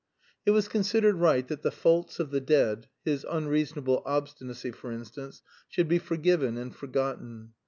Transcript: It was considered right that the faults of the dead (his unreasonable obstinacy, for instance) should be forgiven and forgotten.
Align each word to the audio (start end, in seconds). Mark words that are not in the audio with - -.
It 0.47 0.49
was 0.49 0.67
considered 0.67 1.17
right 1.17 1.47
that 1.47 1.61
the 1.61 1.69
faults 1.69 2.19
of 2.19 2.31
the 2.31 2.41
dead 2.41 2.87
(his 3.05 3.23
unreasonable 3.29 4.01
obstinacy, 4.03 4.71
for 4.71 4.91
instance) 4.91 5.43
should 5.67 5.87
be 5.87 5.99
forgiven 5.99 6.57
and 6.57 6.75
forgotten. 6.75 7.53